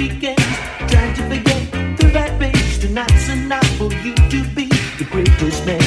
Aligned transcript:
weekends, 0.00 0.42
trying 0.90 1.14
to 1.14 1.22
forget 1.28 1.62
the 1.98 2.10
bad 2.14 2.38
things. 2.38 2.78
Tonight's 2.78 3.28
enough 3.28 3.68
for 3.76 3.92
you 4.04 4.14
to 4.14 4.44
be 4.54 4.66
the 4.98 5.06
greatest 5.10 5.66
man. 5.66 5.79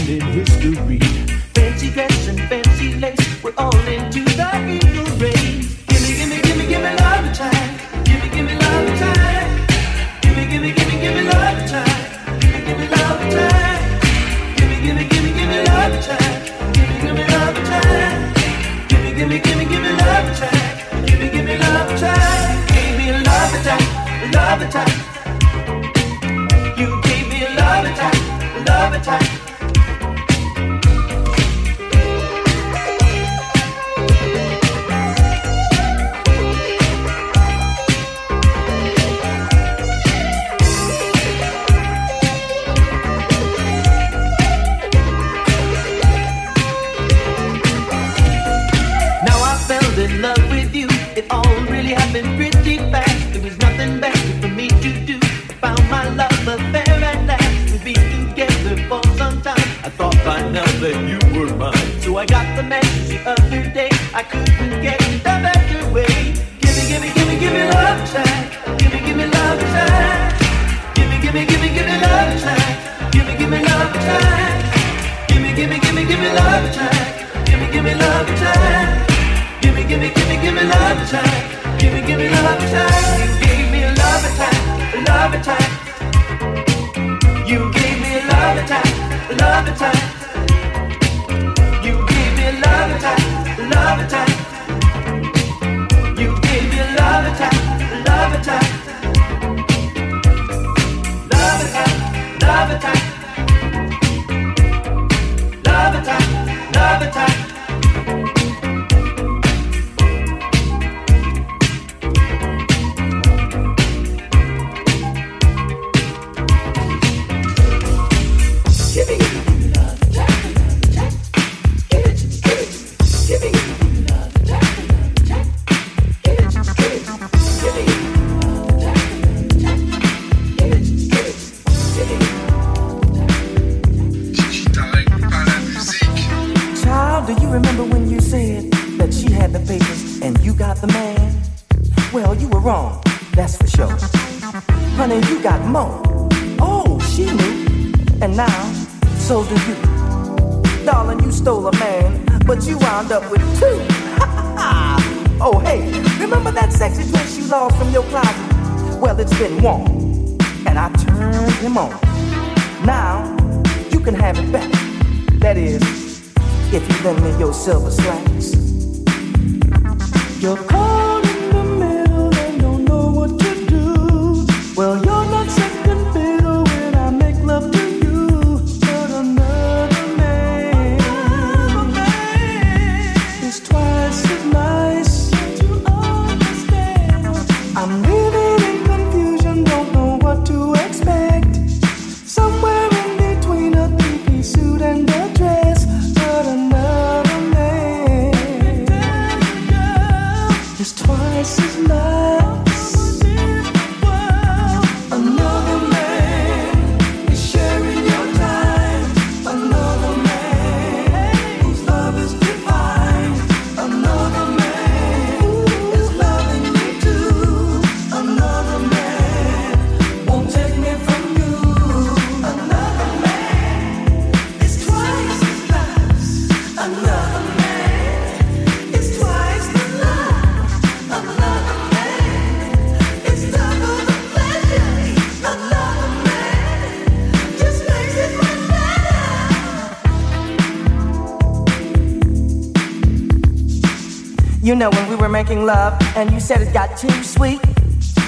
You 244.73 244.79
know, 244.79 244.89
when 244.89 245.07
we 245.07 245.15
were 245.15 245.29
making 245.29 245.67
love 245.67 245.95
and 246.15 246.31
you 246.31 246.39
said 246.39 246.59
it 246.63 246.73
got 246.73 246.97
too 246.97 247.11
sweet? 247.21 247.61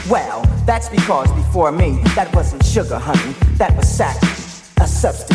Well, 0.07 0.43
that's 0.67 0.89
because 0.89 1.31
before 1.31 1.71
me, 1.71 2.03
that 2.13 2.31
wasn't 2.35 2.63
sugar, 2.63 2.99
honey, 2.99 3.33
that 3.57 3.75
was 3.75 3.89
sack, 3.89 4.21
a 4.79 4.87
substance. 4.87 5.34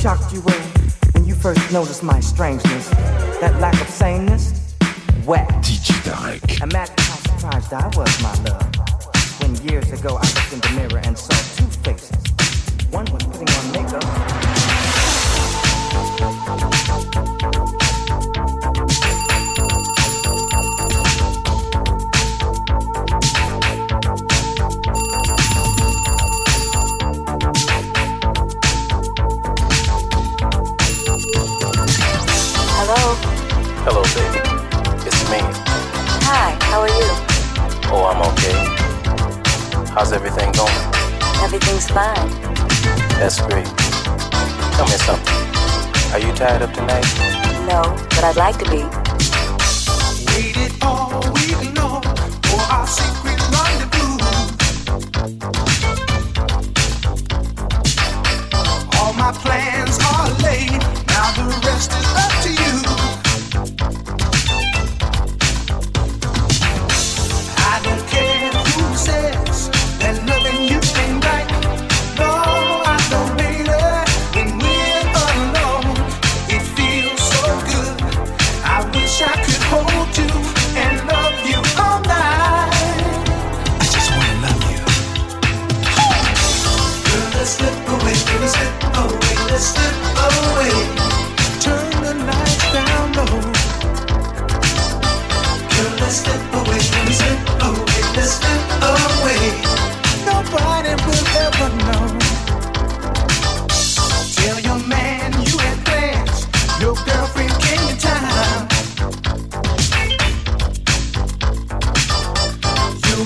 shocked 0.00 0.32
you 0.32 0.40
were 0.40 0.62
when 1.12 1.26
you 1.26 1.34
first 1.34 1.70
noticed 1.70 2.02
my 2.02 2.20
strangeness. 2.20 2.88
That 3.40 3.54
lack 3.60 3.78
of 3.82 3.88
sameness? 3.88 4.74
Whack. 5.26 5.46
DJ 5.62 5.92
Tarek. 6.00 6.62
Imagine 6.62 6.94
how 6.96 7.16
surprised 7.16 7.72
I 7.74 7.86
was, 7.88 8.22
my 8.22 8.32
love, 8.44 8.76
when 9.42 9.54
years 9.68 9.92
ago 9.92 10.16
I 10.16 10.22
looked 10.22 10.52
in 10.54 10.60
the 10.60 10.70
mirror 10.74 11.02
and 11.04 11.18
saw 11.18 11.36
two 11.54 11.68
faces. 11.82 12.16
One 12.90 13.04
was 13.12 13.24
putting 13.24 13.50
on 13.50 13.72
makeup. 13.72 14.04
Hello, 33.82 34.02
baby. 34.12 34.40
It's 35.08 35.22
me. 35.30 35.40
Hi, 36.28 36.54
how 36.68 36.82
are 36.82 36.88
you? 36.88 37.08
Oh, 37.90 38.12
I'm 38.12 38.20
okay. 38.32 38.52
How's 39.94 40.12
everything 40.12 40.52
going? 40.52 40.70
Everything's 41.42 41.88
fine. 41.88 42.28
That's 43.16 43.40
great. 43.40 43.64
Tell 44.76 44.84
me 44.84 44.98
something. 45.00 45.40
Are 46.12 46.20
you 46.20 46.30
tied 46.34 46.60
up 46.60 46.74
tonight? 46.74 47.08
No, 47.66 47.96
but 48.10 48.22
I'd 48.22 48.36
like 48.36 48.58
to 48.58 48.68
be. 48.68 48.84
Waited 50.28 50.72
all 50.82 51.22
week 51.32 51.74
long 51.74 52.02
for 52.02 52.60
our 52.70 52.86
secret. 52.86 53.29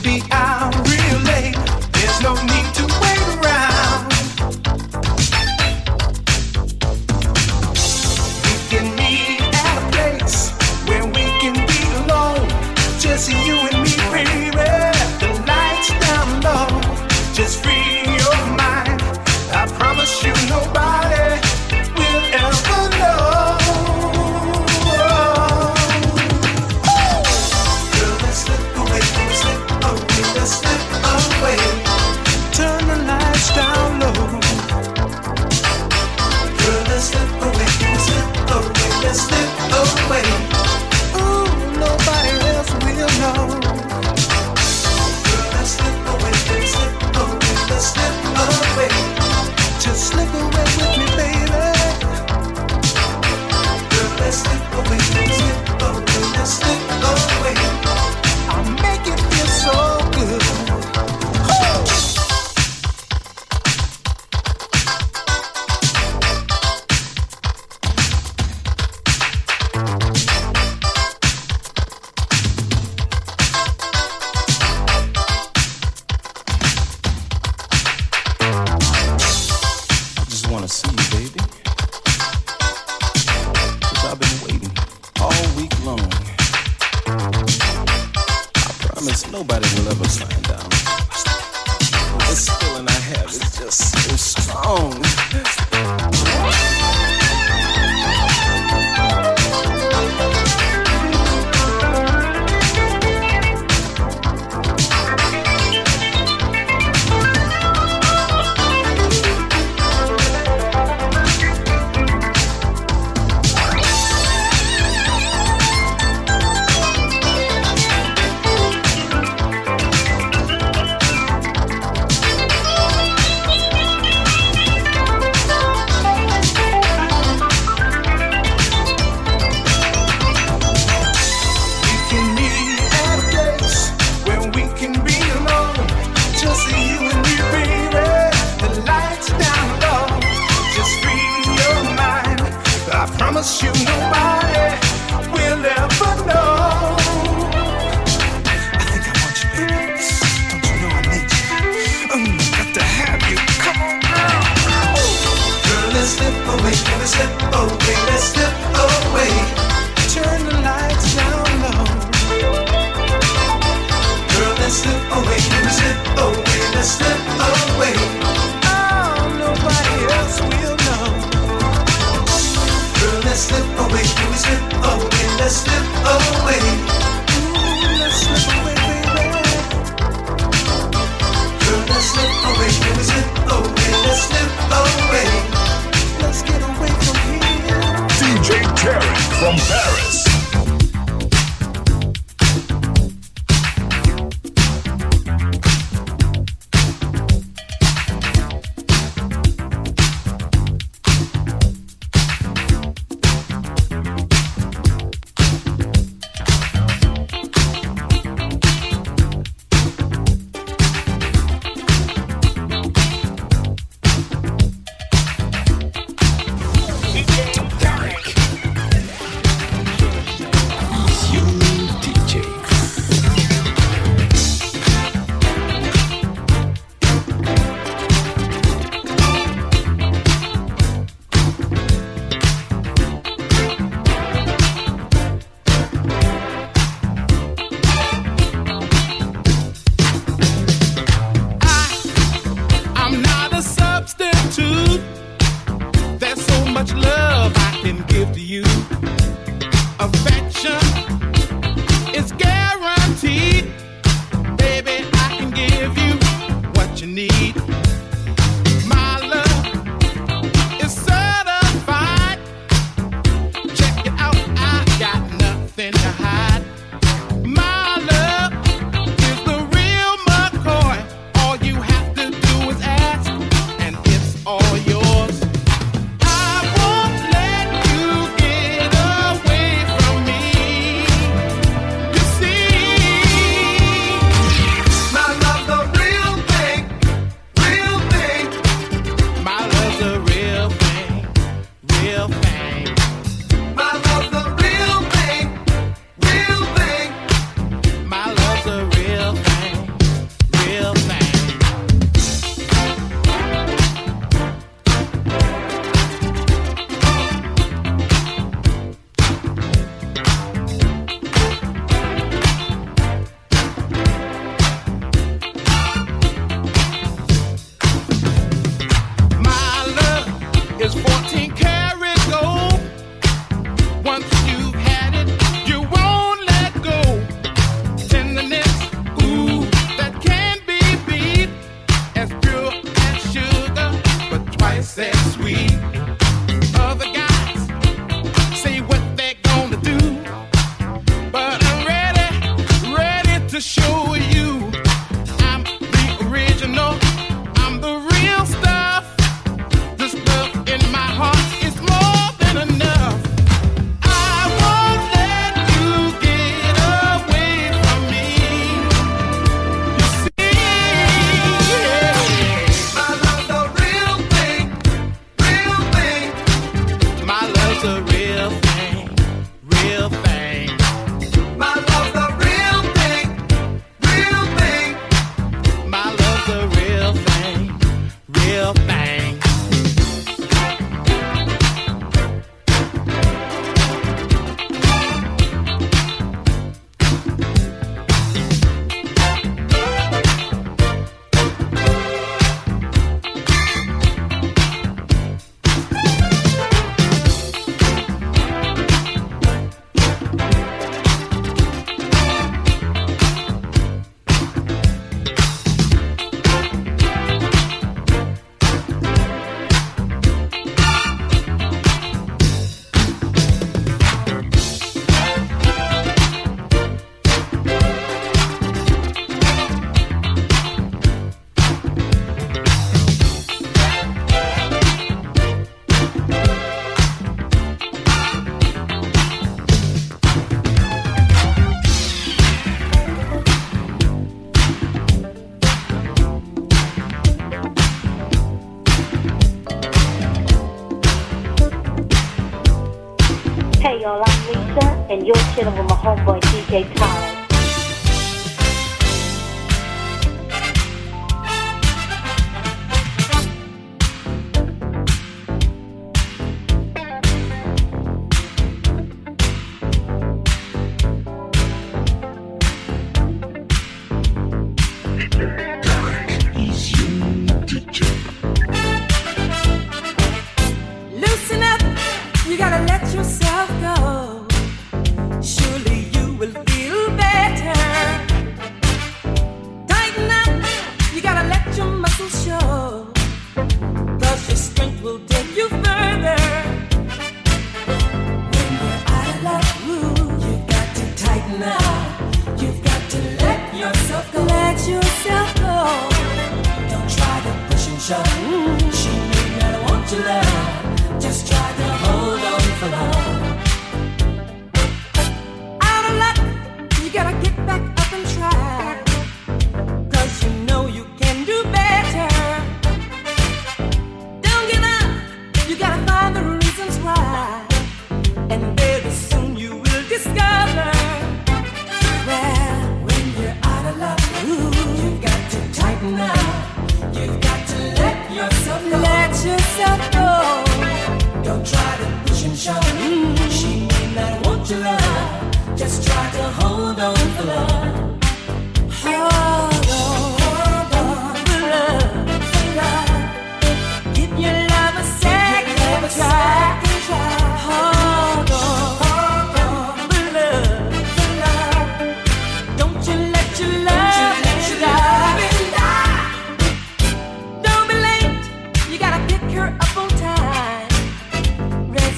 be 0.01 0.23
out. 0.33 0.74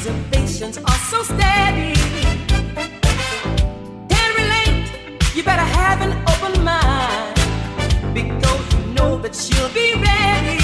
observations 0.08 0.78
are 0.78 0.98
so 1.10 1.22
steady. 1.22 1.94
Can't 4.08 4.34
relate, 4.36 4.86
you 5.34 5.42
better 5.42 5.68
have 5.80 6.00
an 6.00 6.12
open 6.32 6.62
mind. 6.62 7.34
Because 8.14 8.72
you 8.74 8.94
know 8.94 9.18
that 9.18 9.34
she'll 9.34 9.72
be 9.74 9.94
ready. 9.94 10.62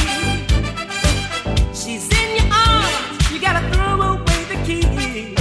She's 1.75 2.07
in 2.21 2.37
your 2.37 2.49
arms, 2.53 3.33
you 3.33 3.41
gotta 3.41 3.63
throw 3.75 4.01
away 4.13 4.45
the 4.53 4.59
key. 4.65 5.35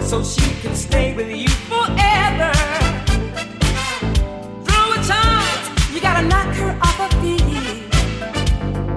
So 0.00 0.22
she 0.22 0.48
can 0.62 0.74
stay 0.74 1.14
with 1.14 1.30
you 1.30 1.48
forever. 1.70 2.52
Throw 4.66 4.92
a 4.92 4.98
chance, 5.10 5.92
you 5.92 6.00
gotta 6.00 6.26
knock 6.26 6.54
her 6.54 6.78
off 6.80 6.96
her 7.02 7.10
feet. 7.20 7.90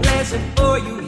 Pleasure 0.02 0.42
for 0.56 0.80
you. 0.80 0.99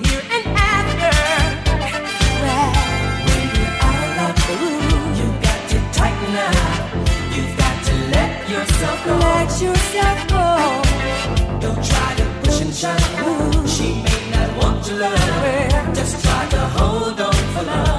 Let 8.81 9.61
yourself 9.61 10.27
go. 10.27 10.81
Don't 11.59 11.83
try 11.85 12.15
to 12.15 12.25
push 12.43 12.61
and 12.61 12.73
shove. 12.73 13.69
She 13.69 14.01
may 14.01 14.31
not 14.31 14.57
want 14.57 14.87
your 14.87 14.97
love. 15.01 15.95
Just 15.95 16.23
try 16.25 16.47
to 16.49 16.59
hold 16.77 17.21
on 17.21 17.33
for 17.53 17.63
love. 17.63 17.90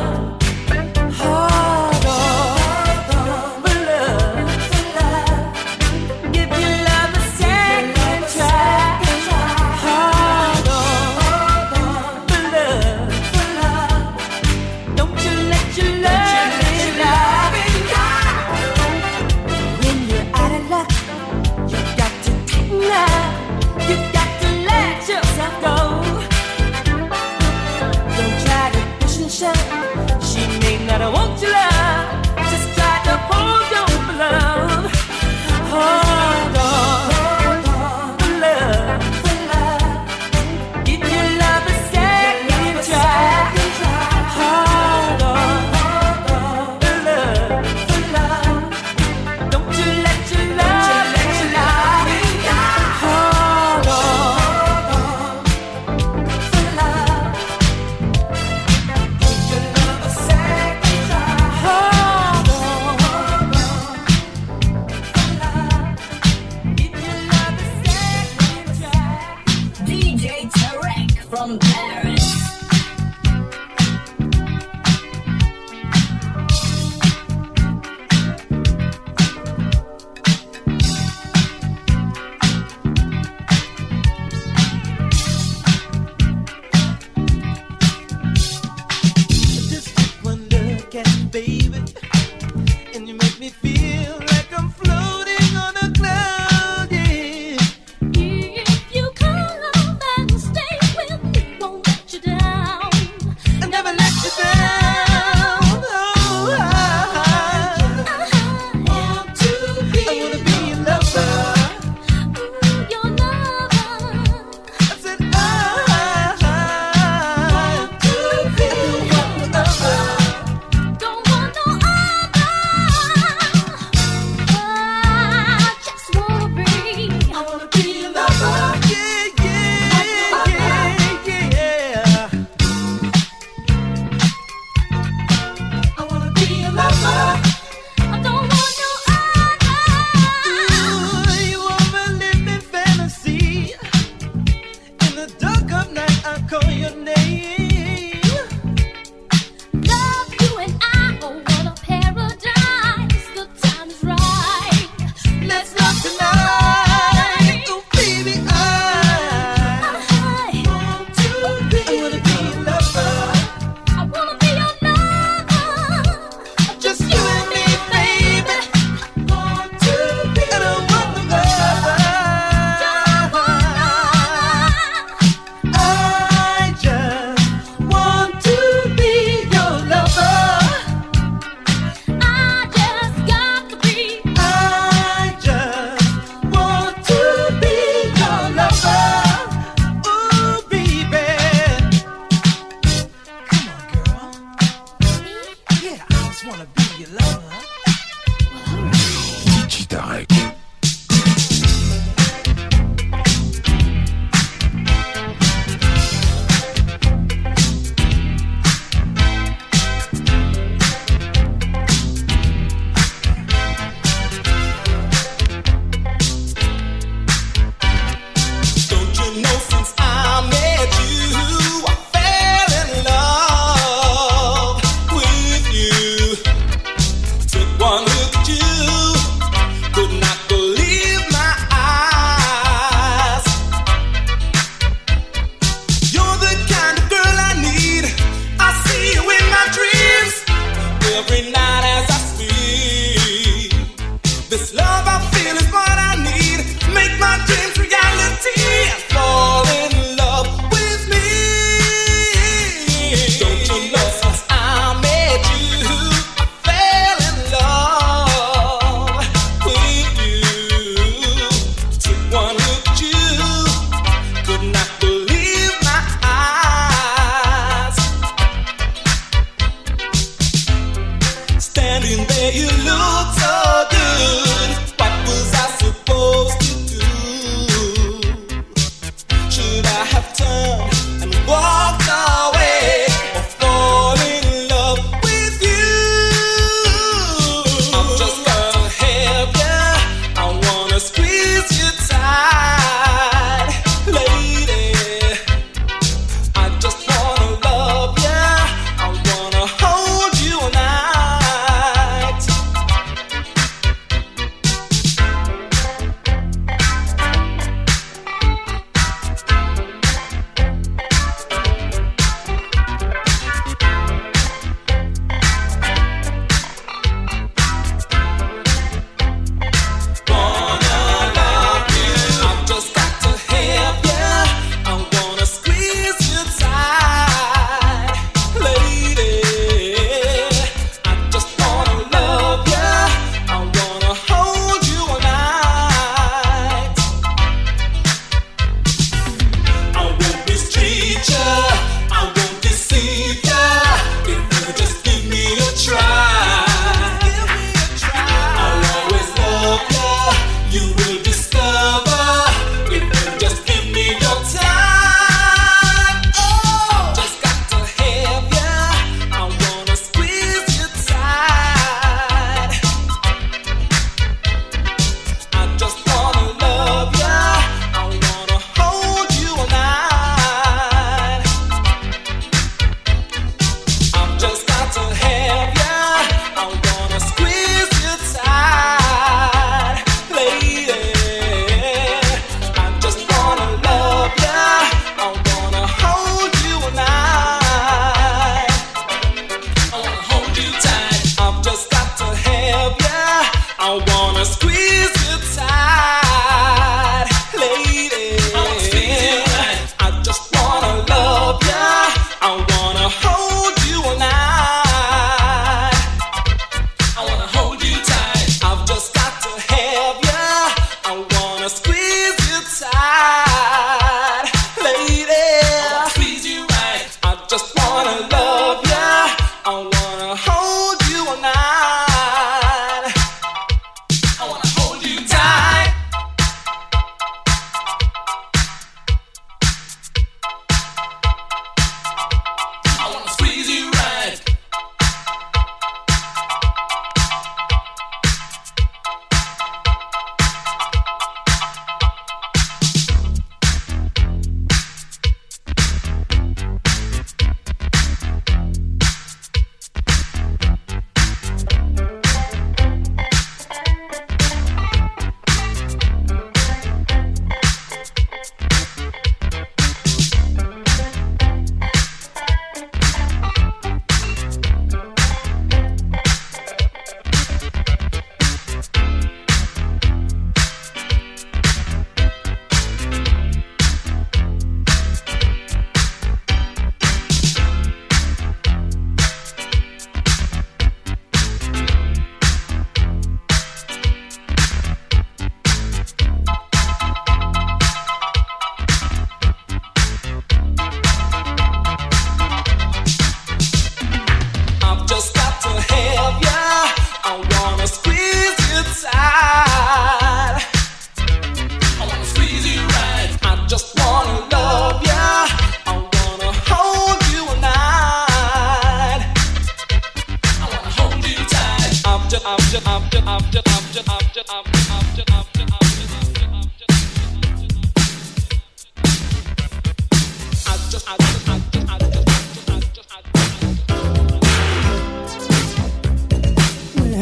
I'm 71.42 71.58
back. 71.58 71.91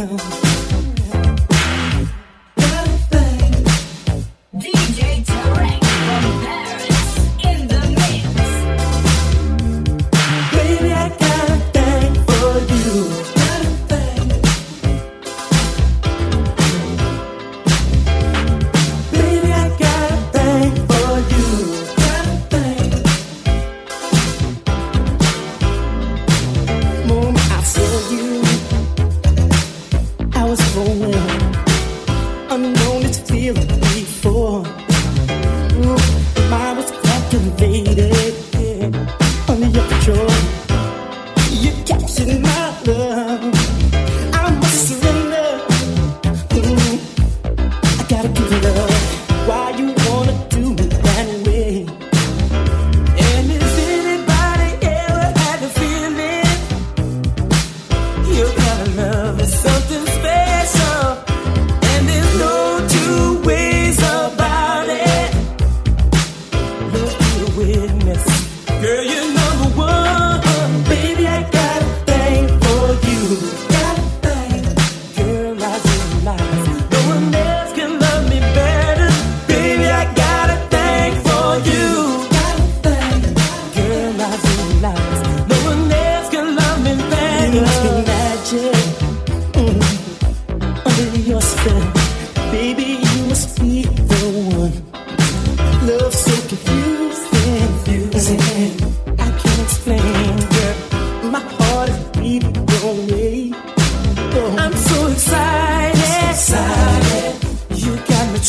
him. 0.09 0.30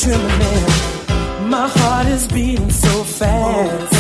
trembling. 0.01 1.49
My 1.49 1.67
heart 1.67 2.07
is 2.07 2.27
beating 2.27 2.71
so 2.71 3.03
fast. 3.03 3.90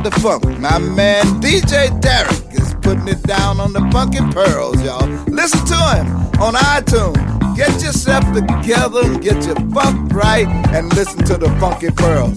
the 0.00 0.10
funk. 0.10 0.44
My 0.58 0.78
man 0.78 1.24
DJ 1.40 1.88
Tarek 2.00 2.54
is 2.54 2.74
putting 2.80 3.08
it 3.08 3.22
down 3.24 3.60
on 3.60 3.72
the 3.72 3.80
funky 3.92 4.20
Pearls, 4.32 4.82
y'all. 4.82 5.06
Listen 5.26 5.64
to 5.66 5.76
him 5.94 6.06
on 6.40 6.54
iTunes. 6.54 7.56
Get 7.56 7.82
yourself 7.82 8.24
together, 8.32 9.18
get 9.18 9.44
your 9.44 9.56
funk 9.70 10.12
right, 10.14 10.46
and 10.72 10.88
listen 10.94 11.22
to 11.26 11.36
the 11.36 11.50
Funky 11.60 11.90
Pearls. 11.90 12.36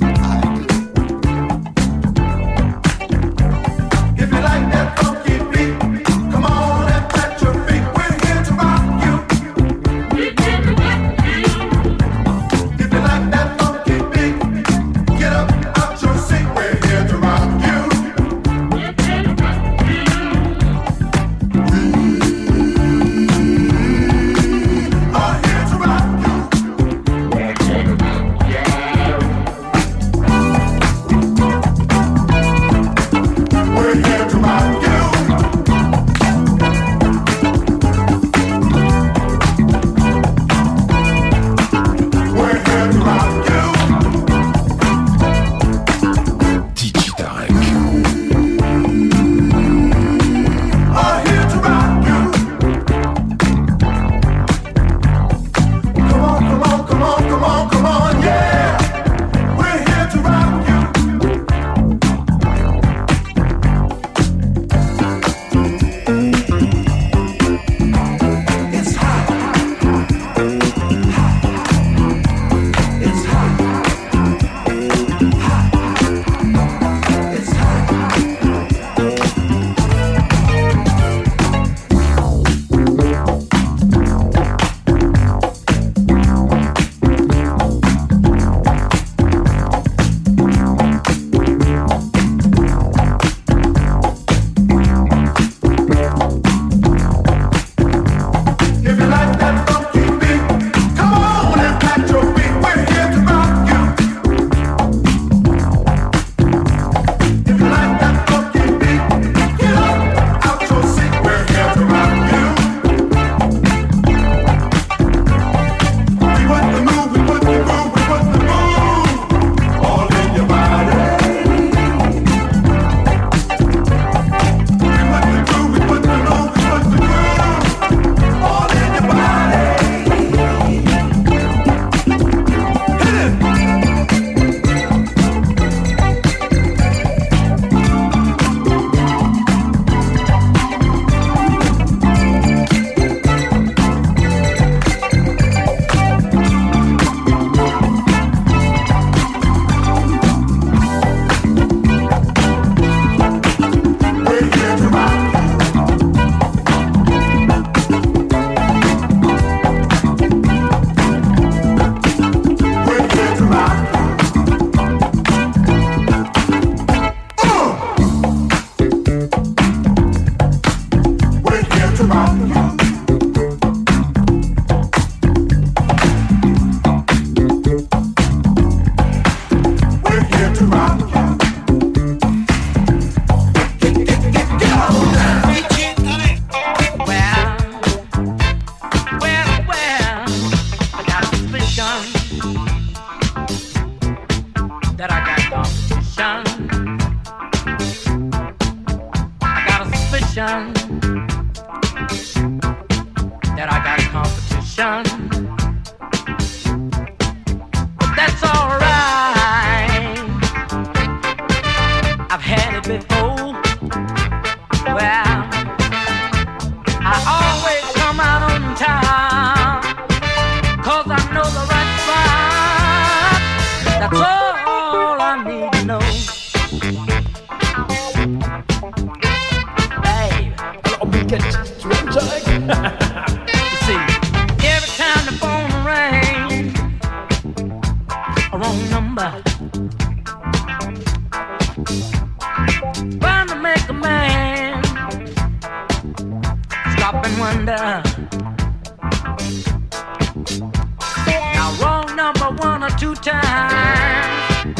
Times 253.26 254.80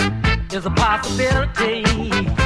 is 0.54 0.66
a 0.68 0.70
possibility. 0.70 2.45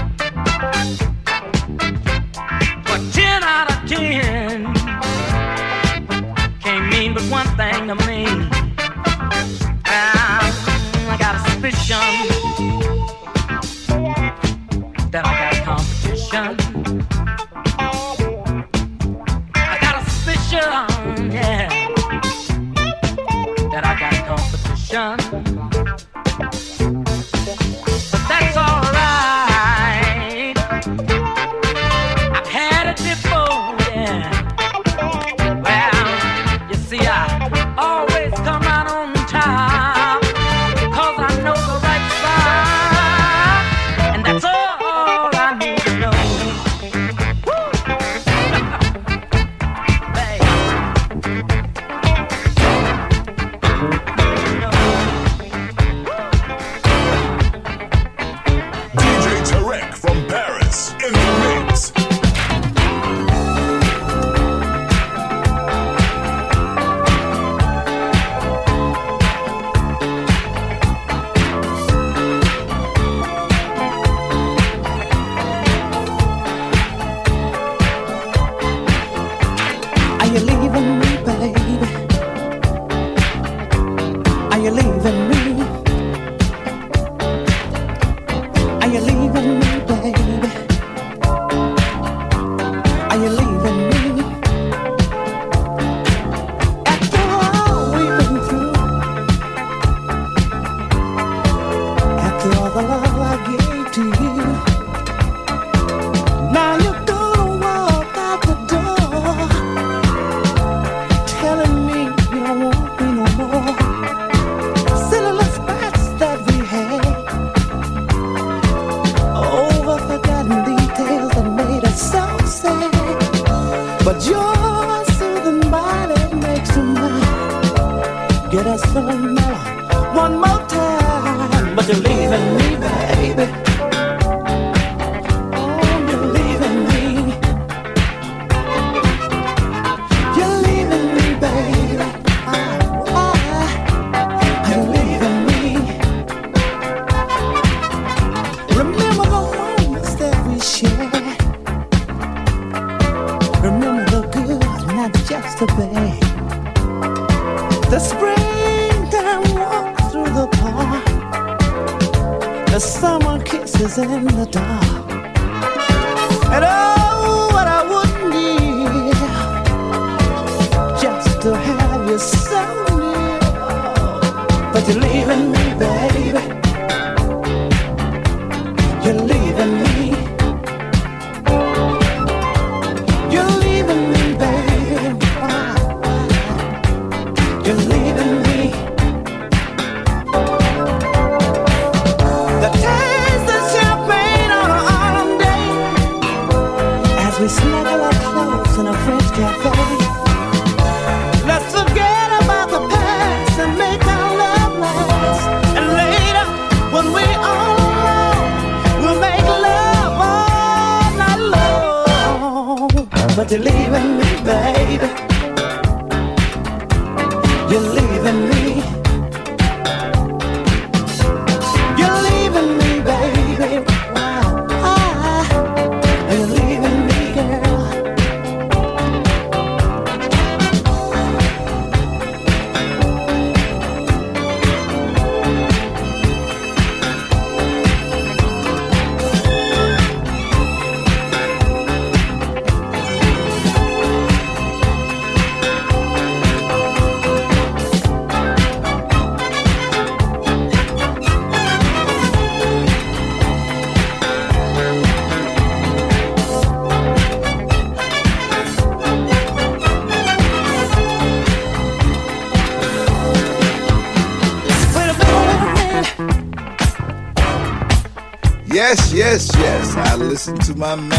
To 270.69 270.75
my 270.77 270.95
man 270.95 271.18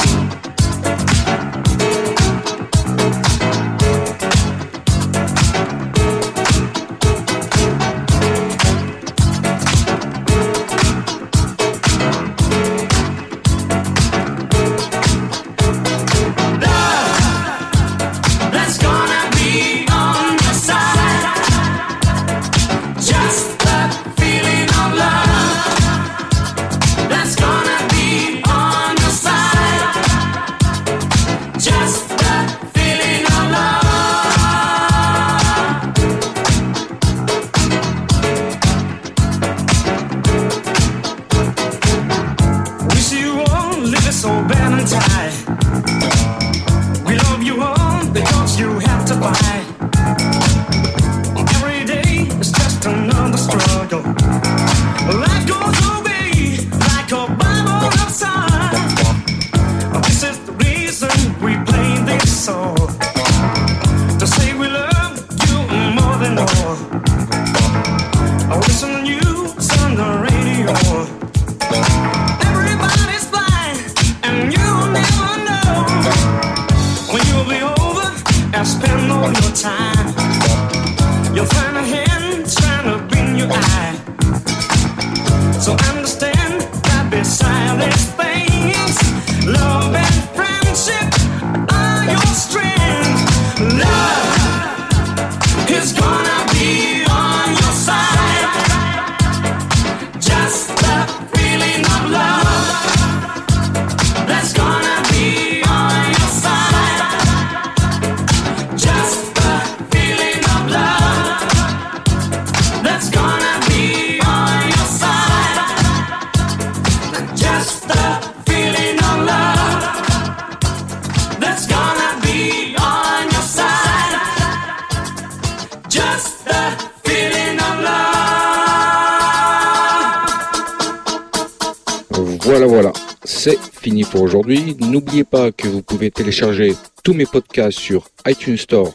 Fini 133.81 134.03
pour 134.03 134.21
aujourd'hui. 134.21 134.77
N'oubliez 134.79 135.23
pas 135.23 135.51
que 135.51 135.67
vous 135.67 135.81
pouvez 135.81 136.11
télécharger 136.11 136.75
tous 137.03 137.15
mes 137.15 137.25
podcasts 137.25 137.79
sur 137.79 138.07
iTunes 138.27 138.57
Store 138.57 138.93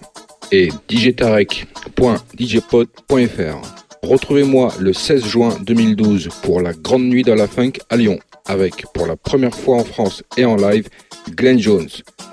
et 0.52 0.68
djtarek.djpod.fr. 0.88 3.62
Retrouvez-moi 4.04 4.72
le 4.78 4.92
16 4.92 5.24
juin 5.24 5.56
2012 5.60 6.28
pour 6.42 6.60
la 6.60 6.72
Grande 6.72 7.02
Nuit 7.02 7.24
de 7.24 7.32
la 7.32 7.48
Funk 7.48 7.72
à 7.90 7.96
Lyon, 7.96 8.20
avec 8.46 8.86
pour 8.94 9.06
la 9.06 9.16
première 9.16 9.56
fois 9.56 9.78
en 9.78 9.84
France 9.84 10.22
et 10.36 10.44
en 10.44 10.54
live 10.54 10.88
Glenn 11.30 11.58
Jones, 11.58 11.88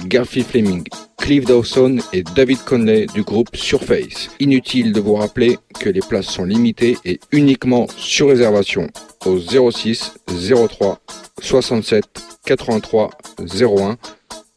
Garfield 0.06 0.48
Fleming, 0.48 0.84
Cliff 1.18 1.46
Dawson 1.46 1.98
et 2.12 2.22
David 2.36 2.60
Conley 2.66 3.08
du 3.16 3.24
groupe 3.24 3.56
Surface. 3.56 4.30
Inutile 4.40 4.94
de 4.94 5.02
vous 5.02 5.16
rappeler 5.16 5.58
que 5.80 5.90
les 5.90 6.02
places 6.02 6.28
sont 6.28 6.46
limitées 6.46 7.00
et 7.04 7.20
uniquement 7.32 7.88
sur 7.98 8.28
réservation 8.28 8.88
au 9.26 9.40
06 9.40 10.14
03 10.28 11.00
67 11.42 12.33
83 12.46 13.12
01 13.40 13.98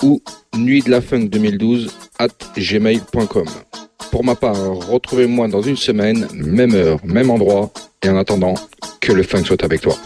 ou 0.02 0.20
nuit 0.56 0.82
de 0.82 0.90
la 0.90 1.00
funk 1.00 1.26
2012 1.26 1.92
at 2.18 2.28
gmail.com. 2.56 3.46
Pour 4.10 4.24
ma 4.24 4.34
part, 4.34 4.56
retrouvez-moi 4.56 5.48
dans 5.48 5.62
une 5.62 5.76
semaine, 5.76 6.26
même 6.32 6.74
heure, 6.74 6.98
même 7.04 7.30
endroit, 7.30 7.70
et 8.02 8.08
en 8.08 8.16
attendant, 8.16 8.54
que 9.00 9.12
le 9.12 9.22
funk 9.22 9.44
soit 9.44 9.62
avec 9.62 9.80
toi. 9.80 9.96